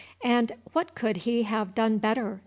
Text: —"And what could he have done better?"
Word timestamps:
—"And 0.23 0.53
what 0.73 0.95
could 0.95 1.15
he 1.29 1.43
have 1.43 1.75
done 1.75 1.99
better?" 1.99 2.39